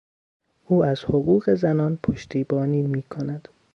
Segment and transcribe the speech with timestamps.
[0.67, 3.47] او از حقوق زنان پشتیبانی میکند.